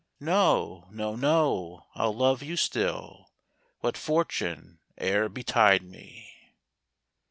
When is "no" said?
0.19-0.87, 0.89-1.15, 1.15-1.85